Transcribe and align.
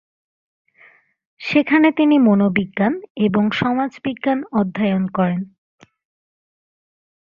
সেখানে 1.41 1.87
তিনি 1.91 2.15
মনোবিজ্ঞান 2.19 2.93
এবং 3.15 3.43
সমাজবিজ্ঞান 3.51 4.39
অধ্যয়ন 4.51 5.03
করেন। 5.07 5.41